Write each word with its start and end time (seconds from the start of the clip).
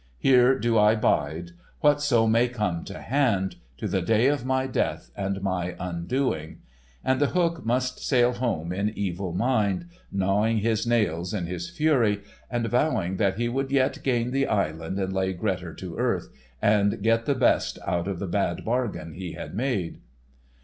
Here 0.17 0.57
do 0.57 0.79
I 0.79 0.95
bide, 0.95 1.51
whatso 1.81 2.25
may 2.25 2.47
come 2.47 2.83
to 2.85 2.99
hand, 2.99 3.57
to 3.77 3.87
the 3.87 4.01
day 4.01 4.25
of 4.29 4.43
my 4.43 4.65
death 4.65 5.11
and 5.15 5.43
my 5.43 5.75
undoing," 5.79 6.57
and 7.03 7.19
The 7.21 7.27
Hook 7.27 7.63
must 7.63 7.99
sail 7.99 8.33
home 8.33 8.73
in 8.73 8.97
evil 8.97 9.31
mind, 9.31 9.89
gnawing 10.11 10.57
his 10.57 10.87
nails 10.87 11.35
in 11.35 11.45
his 11.45 11.69
fury, 11.69 12.23
and 12.49 12.65
vowing 12.65 13.17
that 13.17 13.37
he 13.37 13.47
would 13.47 13.69
yet 13.69 13.99
gain 14.01 14.31
the 14.31 14.47
island 14.47 14.97
and 14.97 15.13
lay 15.13 15.33
Grettir 15.33 15.75
to 15.75 15.95
earth, 15.99 16.29
and 16.63 17.03
get 17.03 17.27
the 17.27 17.35
best 17.35 17.77
out 17.85 18.07
of 18.07 18.17
the 18.17 18.25
bad 18.27 18.65
bargain 18.65 19.13
he 19.13 19.33
had 19.33 19.53
made. 19.53 19.99